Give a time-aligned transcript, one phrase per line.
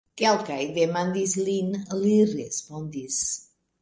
[0.19, 1.69] Kelkaj demandis lin,
[2.01, 3.21] li respondis.